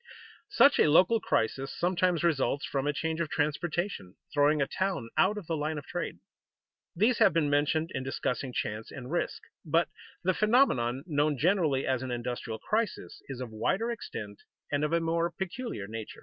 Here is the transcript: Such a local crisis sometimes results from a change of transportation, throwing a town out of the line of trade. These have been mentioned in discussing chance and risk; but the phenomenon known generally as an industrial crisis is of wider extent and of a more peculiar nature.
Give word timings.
Such 0.49 0.79
a 0.79 0.89
local 0.89 1.19
crisis 1.19 1.71
sometimes 1.77 2.23
results 2.23 2.65
from 2.65 2.87
a 2.87 2.91
change 2.91 3.19
of 3.21 3.29
transportation, 3.29 4.15
throwing 4.33 4.59
a 4.59 4.65
town 4.65 5.09
out 5.15 5.37
of 5.37 5.45
the 5.45 5.55
line 5.55 5.77
of 5.77 5.85
trade. 5.85 6.17
These 6.95 7.19
have 7.19 7.33
been 7.33 7.51
mentioned 7.51 7.91
in 7.93 8.01
discussing 8.03 8.51
chance 8.51 8.89
and 8.89 9.11
risk; 9.11 9.43
but 9.63 9.89
the 10.23 10.33
phenomenon 10.33 11.03
known 11.05 11.37
generally 11.37 11.85
as 11.85 12.01
an 12.01 12.09
industrial 12.09 12.57
crisis 12.57 13.21
is 13.29 13.39
of 13.41 13.51
wider 13.51 13.91
extent 13.91 14.41
and 14.71 14.83
of 14.83 14.91
a 14.91 14.99
more 14.99 15.29
peculiar 15.29 15.85
nature. 15.85 16.19